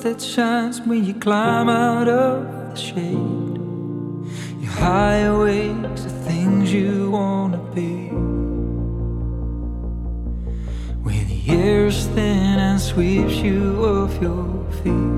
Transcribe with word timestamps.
that 0.00 0.20
shines 0.22 0.80
when 0.82 1.04
you 1.04 1.14
climb 1.14 1.68
out 1.68 2.08
of 2.08 2.70
the 2.70 2.76
shade. 2.76 3.58
Your 4.62 4.72
highways 4.72 6.06
are 6.06 6.16
things 6.26 6.72
you 6.72 7.10
wanna 7.10 7.58
be. 7.74 8.08
When 11.02 11.26
the 11.28 11.42
air's 11.48 12.06
thin 12.08 12.58
and 12.58 12.80
sweeps 12.80 13.36
you 13.36 13.84
off 13.84 14.22
your 14.22 14.70
feet. 14.82 15.17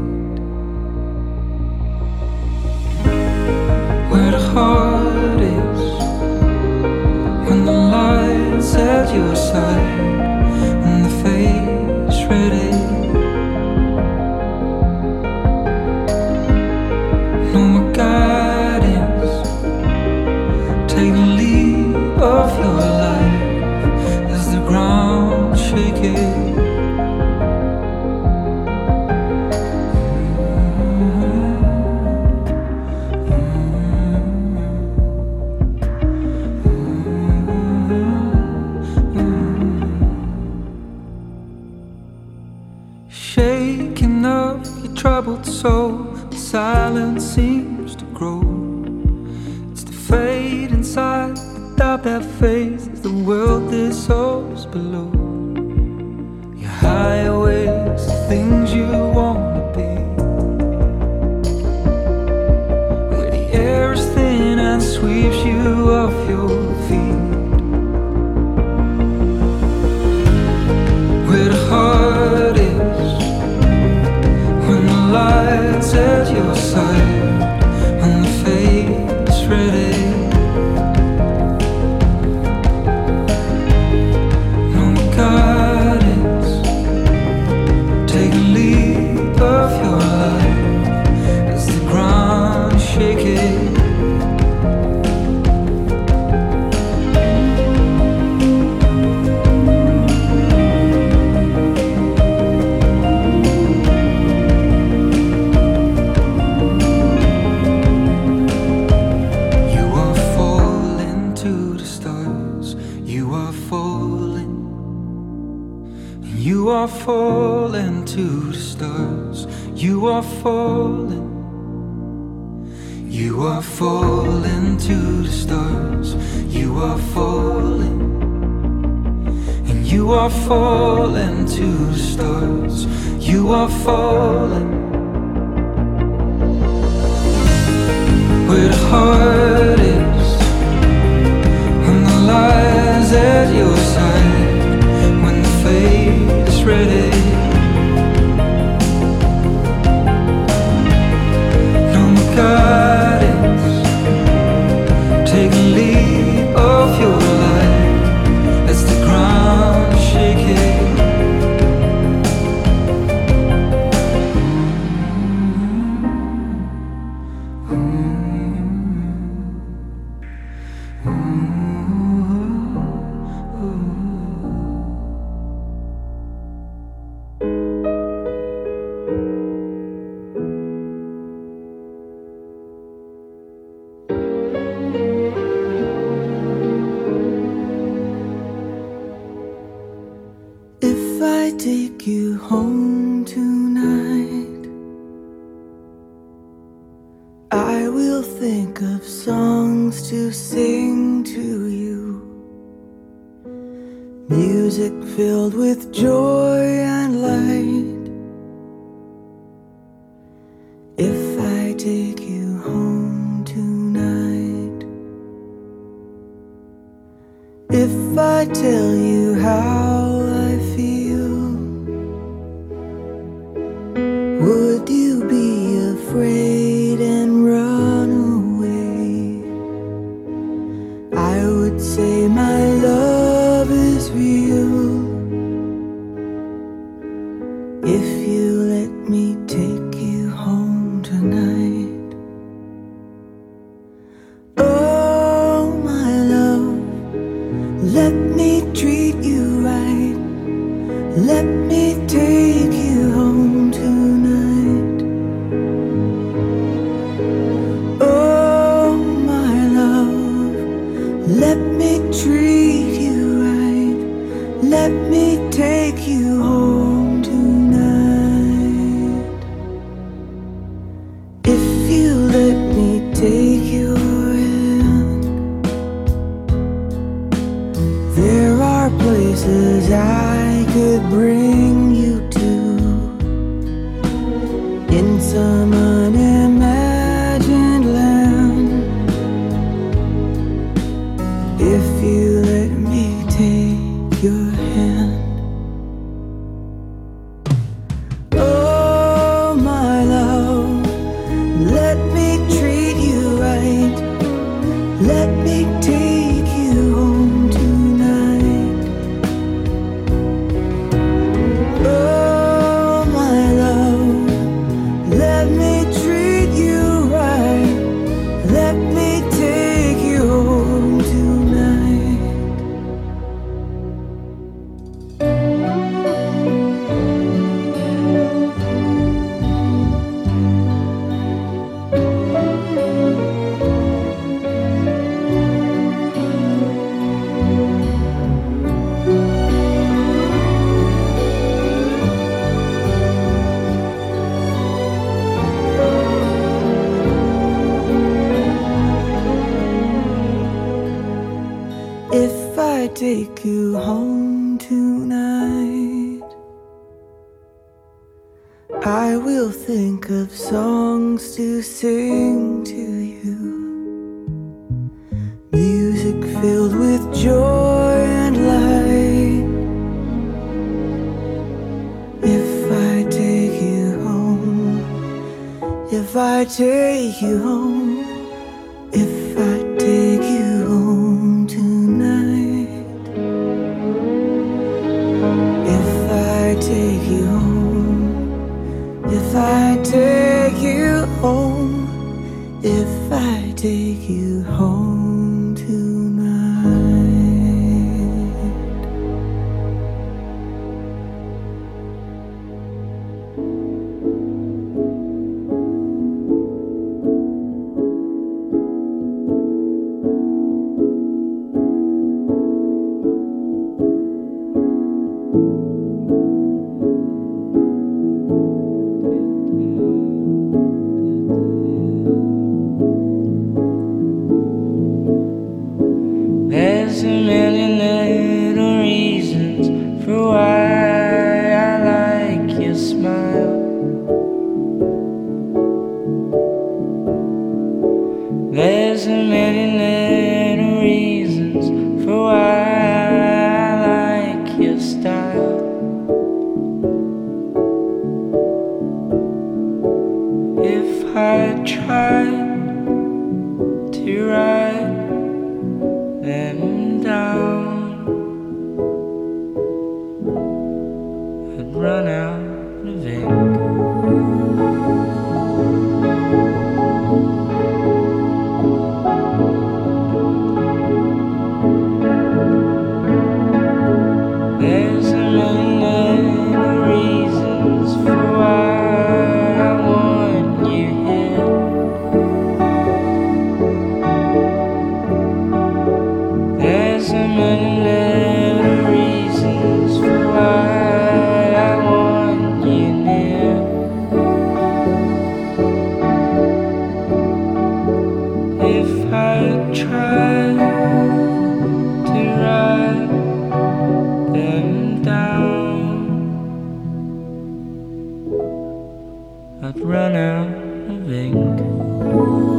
run 509.90 510.14
out 510.14 510.46
of 510.88 511.10
ink. 511.10 512.49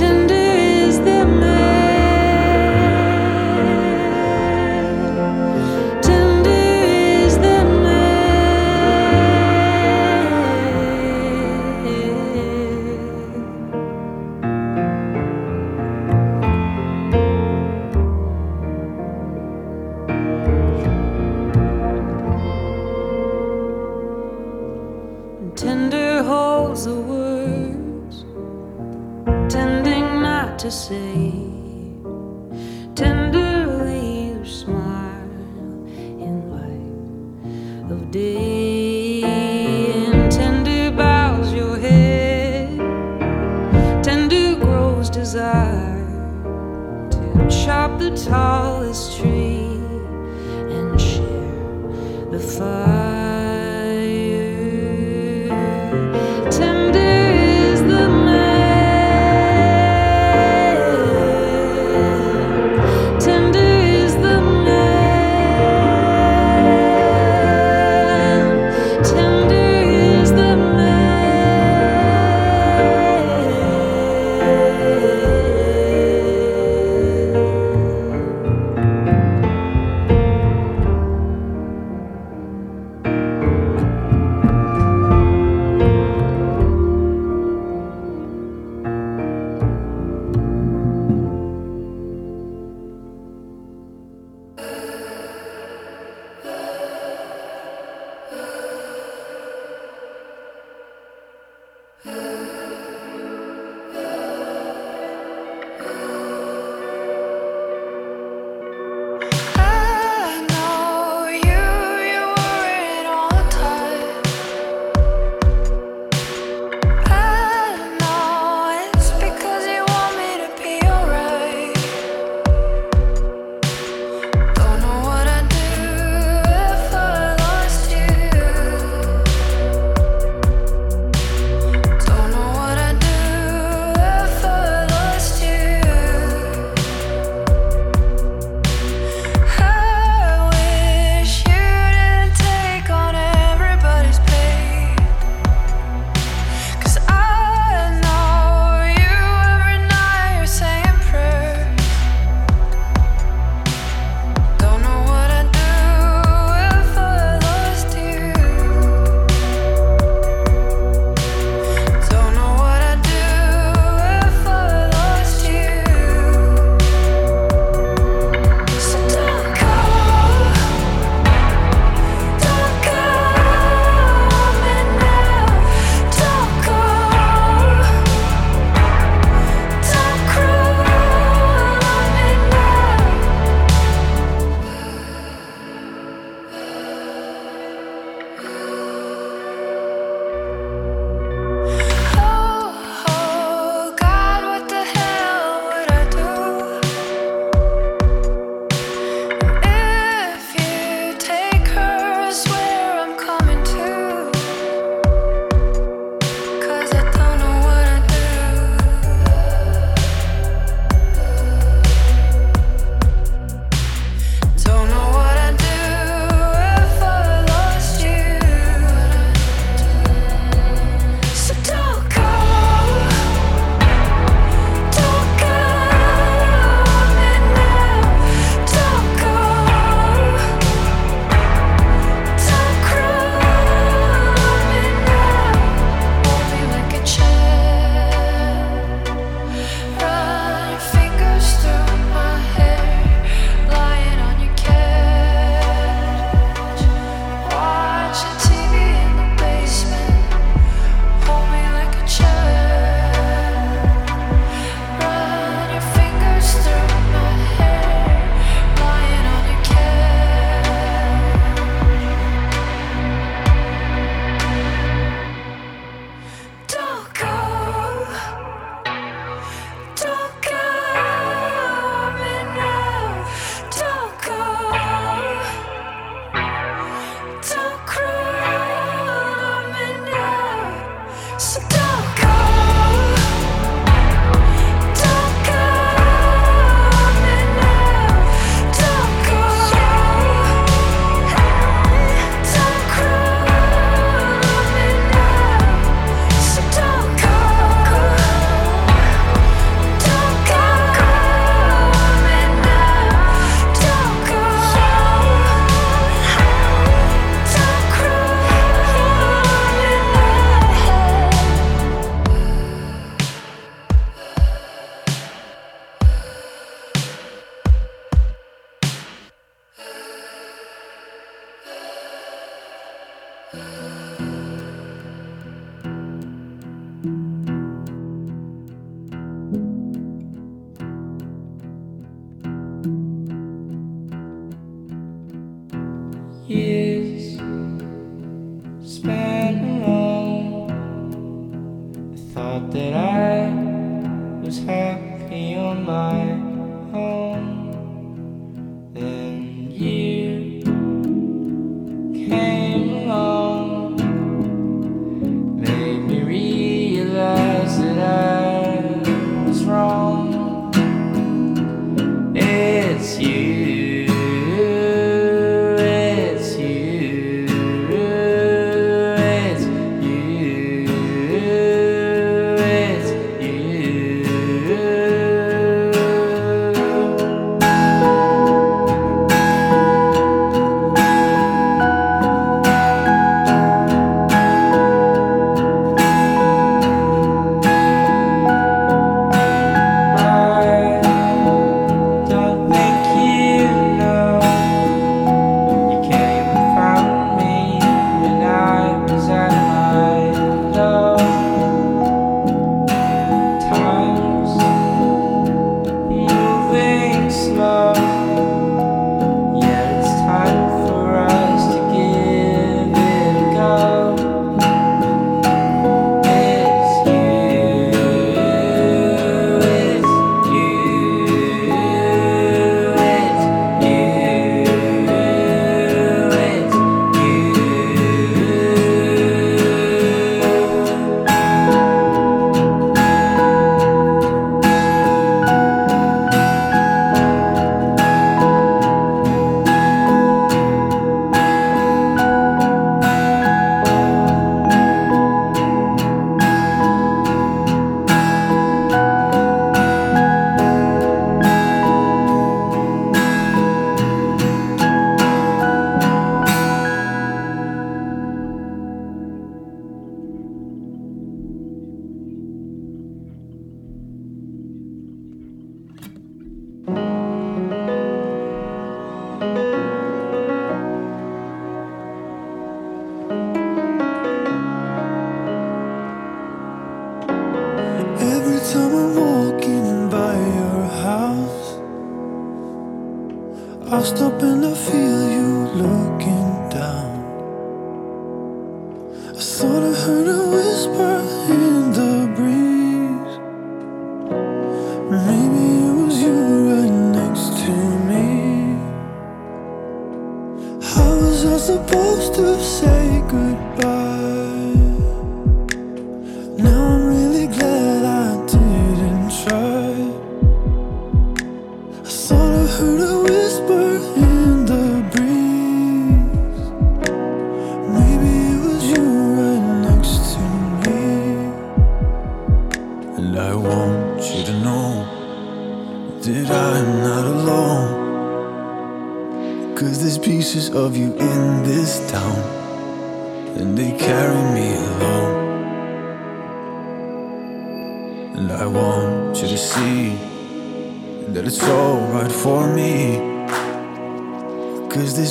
mountain 0.00 0.27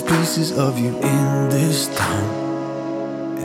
pieces 0.07 0.57
of 0.57 0.79
you 0.79 0.97
in 0.99 1.49
this 1.49 1.87
town, 1.95 3.37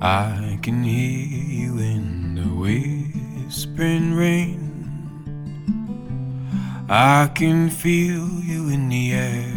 I 0.00 0.58
can 0.62 0.82
hear 0.82 1.26
you 1.26 1.78
in 1.78 2.34
the 2.34 2.48
whispering 2.62 4.14
rain. 4.14 4.68
I 6.88 7.30
can 7.34 7.70
feel 7.70 8.28
you 8.40 8.68
in 8.68 8.88
the 8.88 9.12
air. 9.12 9.52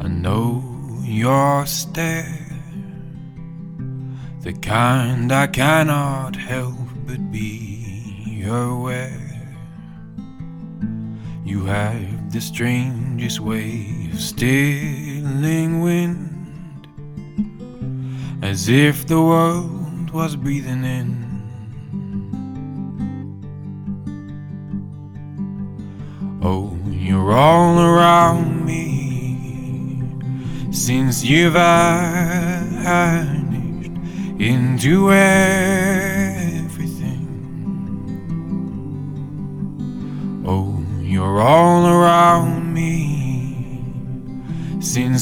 I 0.00 0.08
know 0.08 0.62
your 1.04 1.66
stare, 1.66 2.46
the 4.40 4.52
kind 4.52 5.32
I 5.32 5.46
cannot 5.46 6.36
help 6.36 6.74
but 7.06 7.30
be 7.30 8.44
aware. 8.46 9.25
You 11.46 11.64
have 11.66 12.32
the 12.32 12.40
strangest 12.40 13.38
way 13.38 14.10
of 14.12 14.20
stealing 14.20 15.80
wind, 15.80 16.88
as 18.42 18.68
if 18.68 19.06
the 19.06 19.22
world 19.22 20.10
was 20.10 20.34
breathing 20.34 20.82
in. 20.82 21.24
Oh, 26.42 26.76
you're 26.90 27.30
all 27.30 27.78
around 27.78 28.66
me 28.66 30.02
since 30.72 31.22
you've 31.22 31.52
vanished 31.52 32.72
into 34.40 35.12
air. 35.12 36.15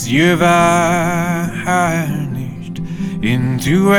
You've 0.02 0.40
vanished 0.40 1.68
into 3.22 3.94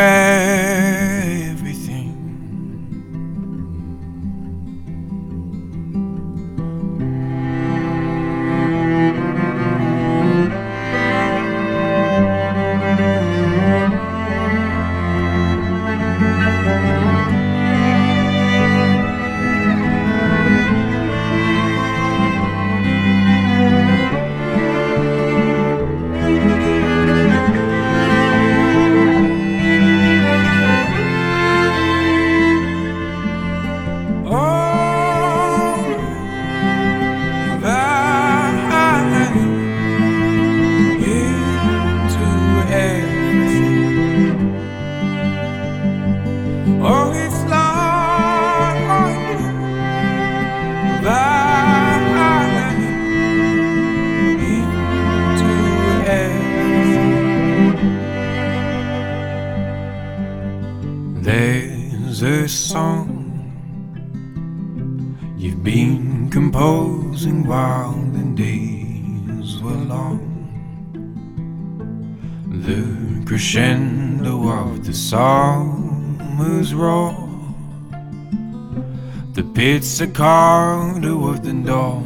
It's 79.97 80.01
a 80.01 80.07
corridor 80.07 81.29
of 81.29 81.41
the 81.41 81.53
dawn. 81.53 82.03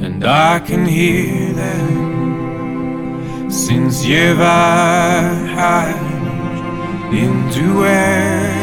And 0.00 0.24
I 0.24 0.60
can 0.60 0.86
hear 0.86 1.52
them 1.54 3.50
since 3.50 4.04
you've 4.06 4.38
hide 4.38 5.96
into 7.12 7.84
everything. 7.84 8.54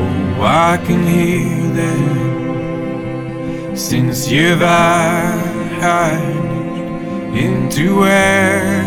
Oh, 0.00 0.40
I 0.40 0.78
can 0.86 1.06
hear 1.06 1.68
that 1.80 3.76
since 3.76 4.30
you've 4.30 4.60
hide 4.60 6.45
into 7.36 7.98
where 8.00 8.85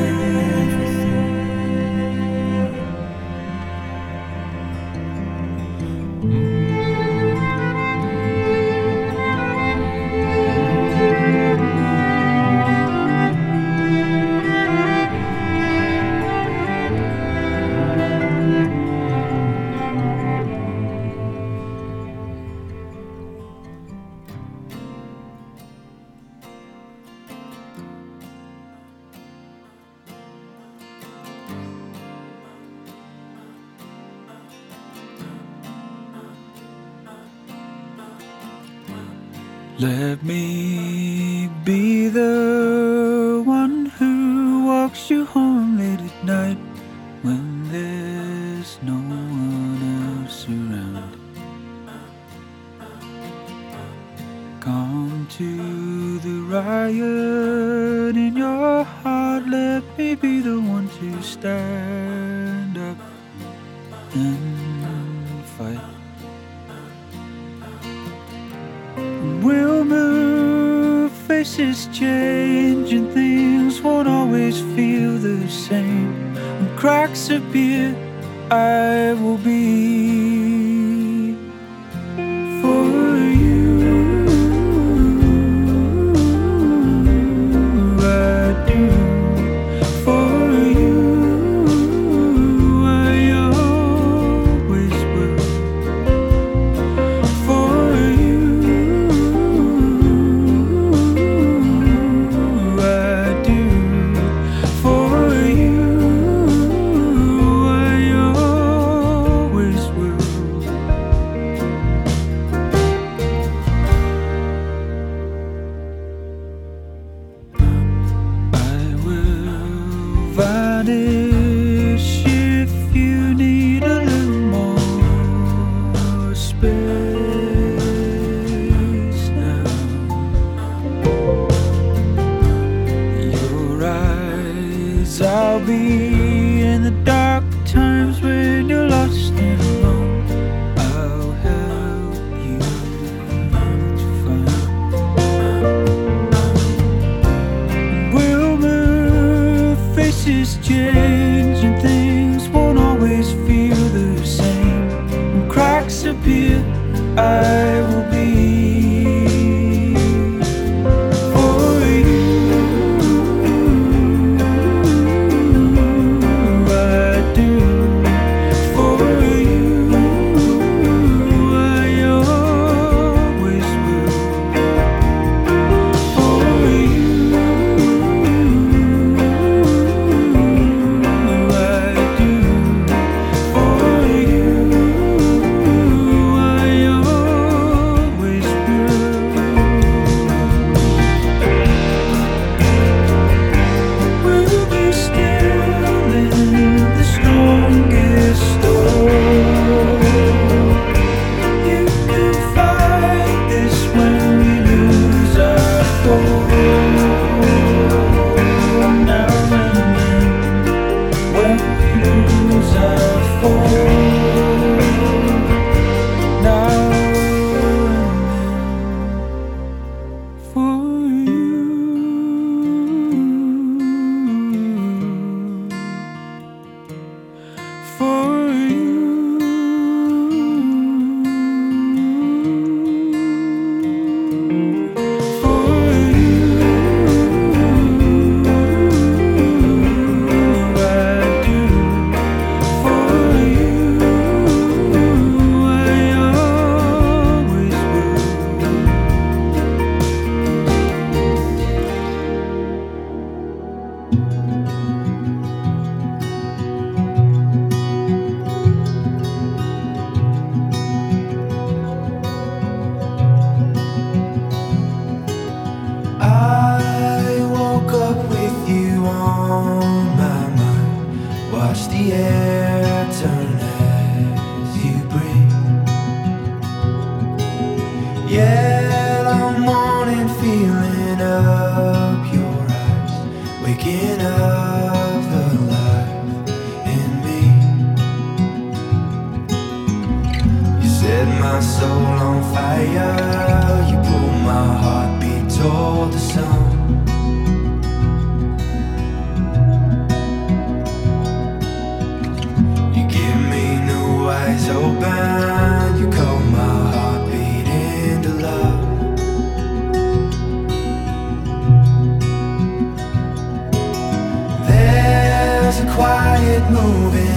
moving 316.71 317.28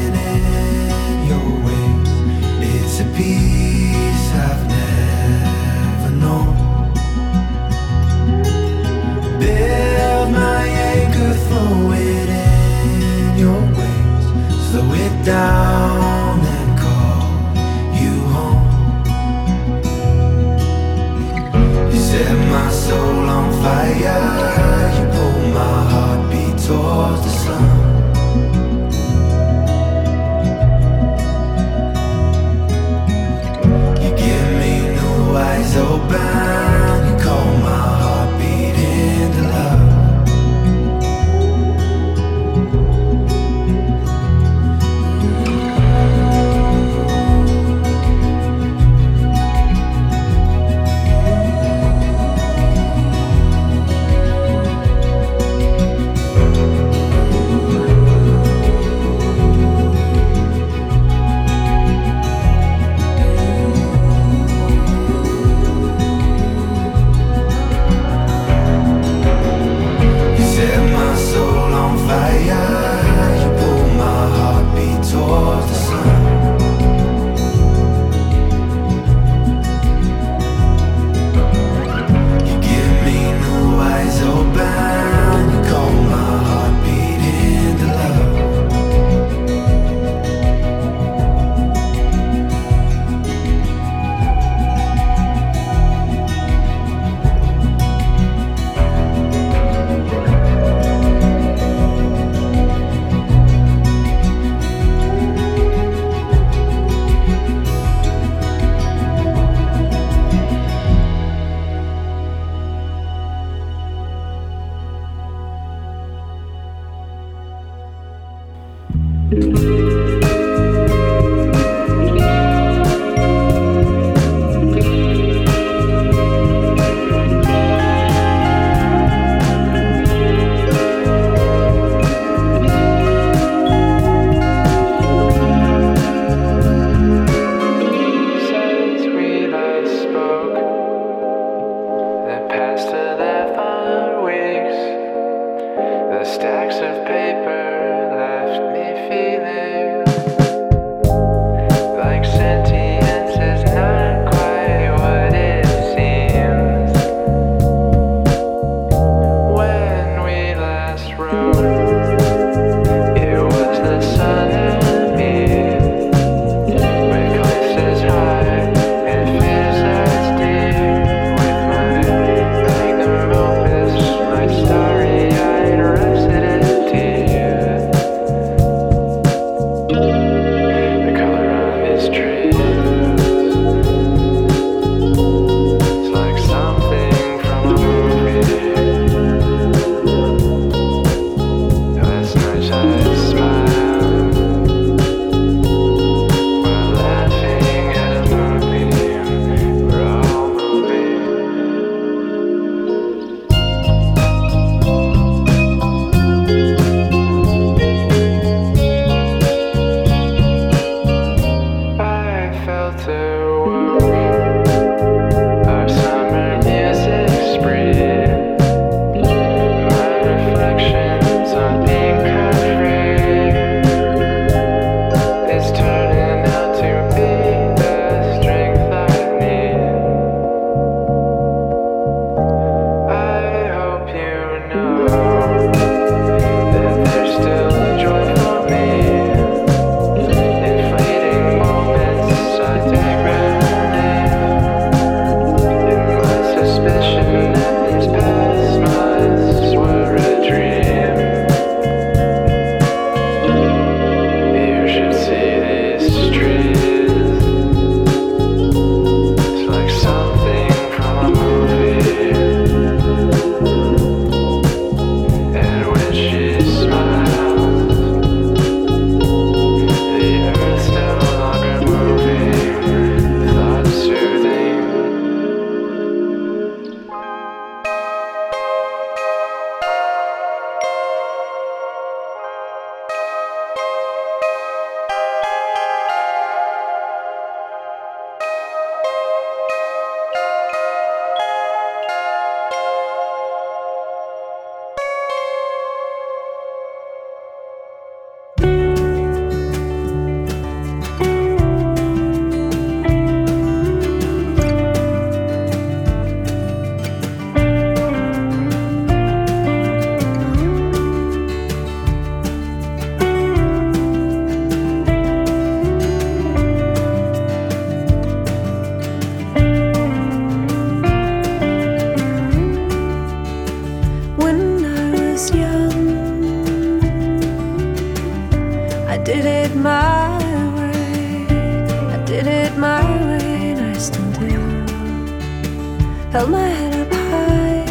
held 336.43 336.51
my 336.51 336.69
head 336.69 336.95
up 337.03 337.13
high, 337.13 337.85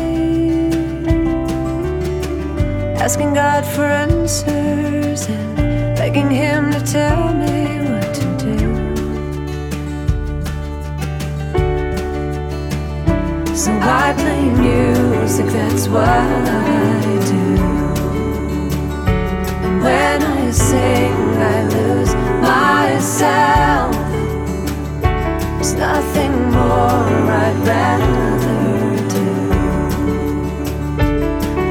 asking 3.01 3.33
God 3.33 3.65
for 3.65 3.85
answers 3.85 5.27
and 5.27 5.55
begging 5.95 6.29
Him 6.29 6.69
to 6.71 6.81
tell 6.81 7.33
me 7.33 7.79
what 7.89 8.13
to 8.13 8.25
do. 8.45 8.57
So 13.55 13.71
I 13.71 14.13
play 14.17 14.43
music, 14.49 15.45
that's 15.45 15.87
what 15.87 16.03
I 16.03 17.01
do. 17.33 17.45
And 19.65 19.81
when 19.81 20.23
I 20.23 20.51
sing, 20.51 21.13
I 21.53 21.63
lose 21.69 22.13
myself. 22.41 24.00
Nothing 25.81 26.51
more 26.51 27.31
I'd 27.43 27.57
rather 27.65 29.09
do. 29.15 29.29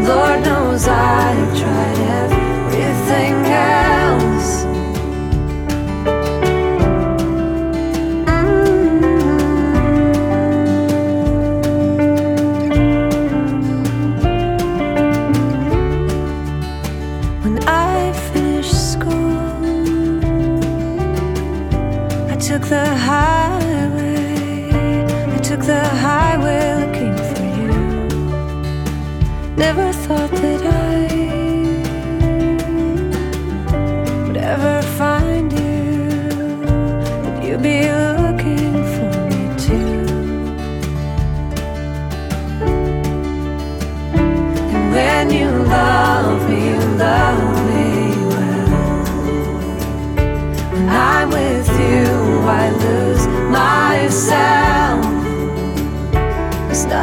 Lord 0.08 0.38
knows 0.44 0.88
I've 0.88 1.56
tried 1.56 1.98
everything 2.18 3.49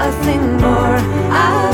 nothing 0.07 0.41
more. 0.61 0.95
I 1.35 1.66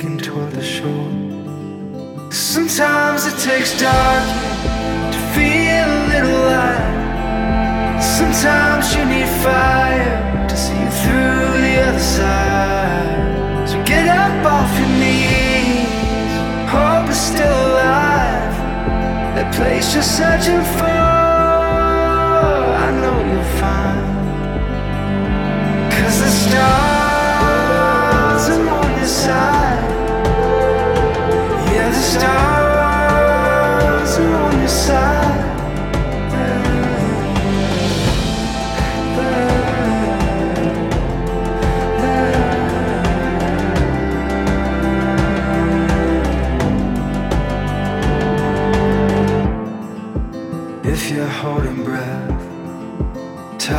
toward 0.00 0.48
the 0.52 0.62
shore. 0.62 1.10
Sometimes 2.32 3.26
it 3.26 3.36
takes 3.38 3.78
darkness 3.78 4.64
to 5.12 5.18
feel 5.34 5.84
a 5.84 6.08
little 6.08 6.40
light. 6.48 8.00
Sometimes 8.00 8.94
you 8.96 9.04
need 9.04 9.28
fire 9.44 10.48
to 10.48 10.56
see 10.56 10.72
you 10.72 10.88
through 11.02 11.60
the 11.60 11.82
other 11.86 11.98
side. 11.98 13.68
So 13.68 13.76
get 13.84 14.08
up 14.08 14.46
off 14.46 14.78
your 14.78 14.88
knees. 14.88 15.86
Hope 16.70 17.10
is 17.10 17.20
still 17.20 17.52
alive. 17.68 18.56
That 19.36 19.52
place 19.54 19.92
you're 19.92 20.02
searching 20.02 20.64
for, 20.78 20.86
I 22.84 22.86
know 23.02 23.18
you'll 23.28 23.52
find. 23.60 24.00
Cause 25.92 26.20
the 26.24 26.30
stars 26.44 28.48
are 28.48 28.66
on 28.66 28.90
your 28.98 29.06
side. 29.06 29.59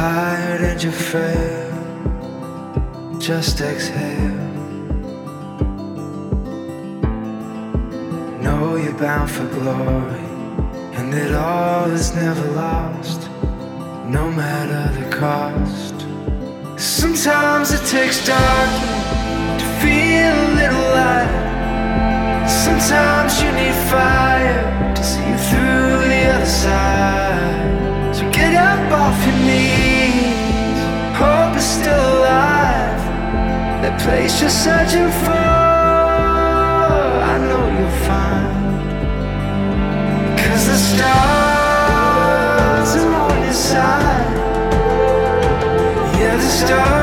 Tired 0.01 0.61
and 0.61 0.81
you 0.81 0.89
fail, 0.89 1.71
just 3.19 3.61
exhale. 3.61 4.47
Know 8.41 8.77
you're 8.83 8.97
bound 9.05 9.29
for 9.29 9.47
glory, 9.59 10.25
and 10.97 11.13
that 11.13 11.31
all 11.35 11.85
is 11.91 12.15
never 12.15 12.47
lost, 12.63 13.29
no 14.17 14.25
matter 14.41 14.83
the 14.97 15.07
cost. 15.21 15.97
Sometimes 16.79 17.67
it 17.77 17.85
takes 17.85 18.17
darkness 18.25 19.61
to 19.61 19.67
feel 19.81 20.35
a 20.47 20.51
little 20.61 20.87
light. 20.99 22.47
Sometimes 22.65 23.31
you 23.43 23.49
need 23.61 23.77
fire 23.93 24.63
to 24.95 25.03
see 25.03 25.25
you 25.31 25.37
through 25.49 25.93
the 26.13 26.23
other 26.33 26.53
side. 26.63 28.15
So 28.15 28.23
get 28.31 28.55
up 28.55 28.91
off 28.99 29.19
your 29.27 29.37
knees 29.45 29.80
still 31.61 31.93
alive. 31.93 33.01
That 33.81 33.99
place 34.01 34.41
you're 34.41 34.49
searching 34.49 35.09
for, 35.23 35.45
I 37.31 37.37
know 37.47 37.63
you'll 37.77 37.97
find. 38.07 38.55
Cause 40.39 40.63
the 40.71 40.77
stars 40.91 42.89
are 43.01 43.13
on 43.13 43.37
your 43.43 43.53
side. 43.53 44.35
Yeah, 46.19 46.35
the 46.35 46.49
stars. 46.49 47.00